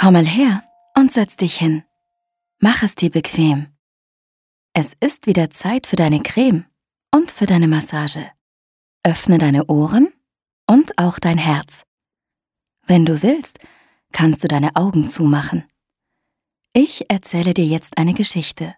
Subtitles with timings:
[0.00, 0.62] Komm mal her
[0.96, 1.82] und setz dich hin.
[2.60, 3.66] Mach es dir bequem.
[4.72, 6.66] Es ist wieder Zeit für deine Creme
[7.12, 8.30] und für deine Massage.
[9.02, 10.12] Öffne deine Ohren
[10.68, 11.82] und auch dein Herz.
[12.86, 13.58] Wenn du willst,
[14.12, 15.64] kannst du deine Augen zumachen.
[16.72, 18.76] Ich erzähle dir jetzt eine Geschichte.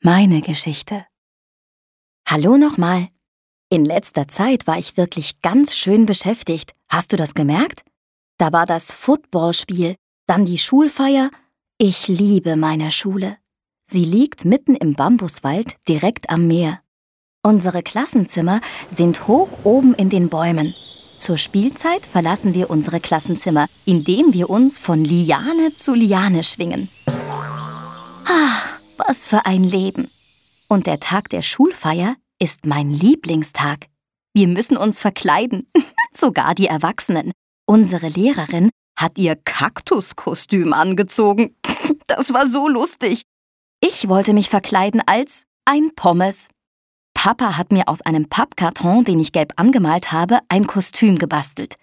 [0.00, 1.04] Meine Geschichte.
[2.26, 3.08] Hallo nochmal.
[3.68, 6.72] In letzter Zeit war ich wirklich ganz schön beschäftigt.
[6.88, 7.84] Hast du das gemerkt?
[8.38, 9.96] Da war das Footballspiel,
[10.32, 11.30] dann die Schulfeier.
[11.76, 13.36] Ich liebe meine Schule.
[13.84, 16.80] Sie liegt mitten im Bambuswald direkt am Meer.
[17.42, 20.74] Unsere Klassenzimmer sind hoch oben in den Bäumen.
[21.18, 26.88] Zur Spielzeit verlassen wir unsere Klassenzimmer, indem wir uns von Liane zu Liane schwingen.
[28.24, 30.08] Ach, was für ein Leben.
[30.66, 33.80] Und der Tag der Schulfeier ist mein Lieblingstag.
[34.32, 35.70] Wir müssen uns verkleiden,
[36.10, 37.32] sogar die Erwachsenen.
[37.66, 38.70] Unsere Lehrerin
[39.02, 41.56] hat ihr Kaktuskostüm angezogen.
[42.06, 43.22] Das war so lustig.
[43.80, 46.48] Ich wollte mich verkleiden als ein Pommes.
[47.14, 51.76] Papa hat mir aus einem Pappkarton, den ich gelb angemalt habe, ein Kostüm gebastelt.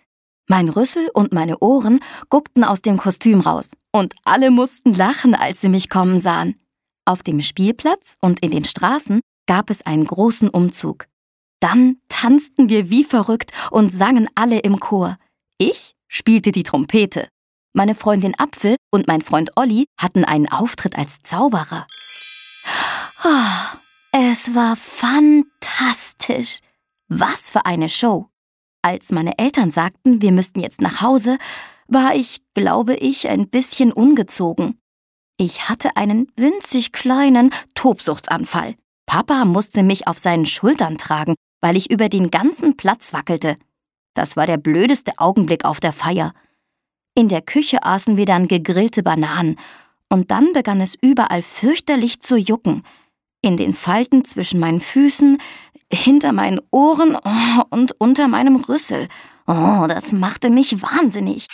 [0.47, 5.61] Mein Rüssel und meine Ohren guckten aus dem Kostüm raus, und alle mussten lachen, als
[5.61, 6.59] sie mich kommen sahen.
[7.05, 11.07] Auf dem Spielplatz und in den Straßen gab es einen großen Umzug.
[11.59, 15.17] Dann tanzten wir wie verrückt und sangen alle im Chor.
[15.57, 17.29] Ich spielte die Trompete.
[17.73, 21.87] Meine Freundin Apfel und mein Freund Olli hatten einen Auftritt als Zauberer.
[23.23, 23.77] Oh,
[24.11, 26.59] es war fantastisch.
[27.07, 28.27] Was für eine Show.
[28.81, 31.37] Als meine Eltern sagten, wir müssten jetzt nach Hause,
[31.87, 34.79] war ich, glaube ich, ein bisschen ungezogen.
[35.37, 38.75] Ich hatte einen winzig kleinen Tobsuchtsanfall.
[39.05, 43.57] Papa musste mich auf seinen Schultern tragen, weil ich über den ganzen Platz wackelte.
[44.19, 46.33] Das war der blödeste Augenblick auf der Feier.
[47.15, 49.55] In der Küche aßen wir dann gegrillte Bananen,
[50.09, 52.83] und dann begann es überall fürchterlich zu jucken
[53.41, 55.37] in den Falten zwischen meinen Füßen,
[55.89, 59.07] hinter meinen Ohren oh, und unter meinem Rüssel.
[59.47, 61.47] Oh, das machte mich wahnsinnig.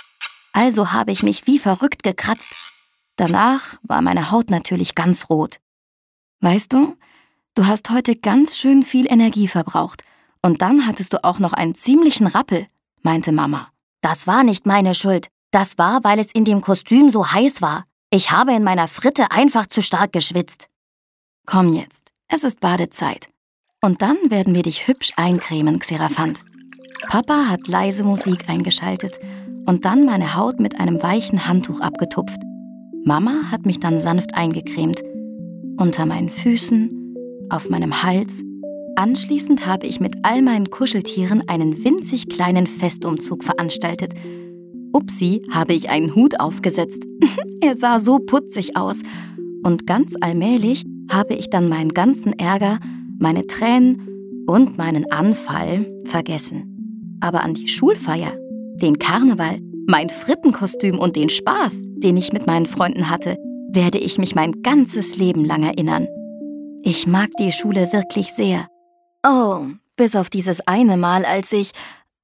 [0.52, 2.56] Also habe ich mich wie verrückt gekratzt.
[3.16, 5.58] Danach war meine Haut natürlich ganz rot.
[6.42, 6.98] Weißt du,
[7.54, 10.04] du hast heute ganz schön viel Energie verbraucht.
[10.46, 12.68] Und dann hattest du auch noch einen ziemlichen Rappel,
[13.02, 13.70] meinte Mama.
[14.02, 15.30] Das war nicht meine Schuld.
[15.50, 17.86] Das war, weil es in dem Kostüm so heiß war.
[18.12, 20.68] Ich habe in meiner Fritte einfach zu stark geschwitzt.
[21.48, 23.28] Komm jetzt, es ist Badezeit.
[23.82, 26.46] Und dann werden wir dich hübsch eincremen, Xeraphant.
[27.08, 29.18] Papa hat leise Musik eingeschaltet
[29.66, 32.40] und dann meine Haut mit einem weichen Handtuch abgetupft.
[33.04, 35.02] Mama hat mich dann sanft eingecremt.
[35.78, 38.44] Unter meinen Füßen, auf meinem Hals.
[38.98, 44.14] Anschließend habe ich mit all meinen Kuscheltieren einen winzig kleinen Festumzug veranstaltet.
[44.94, 47.06] Upsi, habe ich einen Hut aufgesetzt.
[47.62, 49.02] er sah so putzig aus.
[49.64, 52.80] Und ganz allmählich habe ich dann meinen ganzen Ärger,
[53.20, 57.18] meine Tränen und meinen Anfall vergessen.
[57.20, 58.32] Aber an die Schulfeier,
[58.82, 59.58] den Karneval,
[59.88, 63.38] mein Frittenkostüm und den Spaß, den ich mit meinen Freunden hatte,
[63.72, 66.08] werde ich mich mein ganzes Leben lang erinnern.
[66.84, 68.68] Ich mag die Schule wirklich sehr.
[69.28, 69.66] Oh,
[69.96, 71.72] bis auf dieses eine Mal, als ich...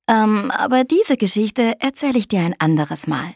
[0.07, 3.34] Ähm, aber diese Geschichte erzähle ich dir ein anderes Mal.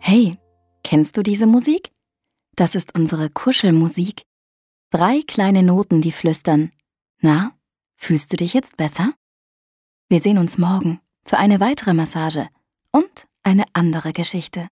[0.00, 0.38] Hey,
[0.84, 1.90] kennst du diese Musik?
[2.56, 4.22] Das ist unsere Kuschelmusik.
[4.90, 6.70] Drei kleine Noten, die flüstern.
[7.20, 7.52] Na,
[7.96, 9.12] fühlst du dich jetzt besser?
[10.08, 12.48] Wir sehen uns morgen für eine weitere Massage
[12.92, 14.66] und eine andere Geschichte.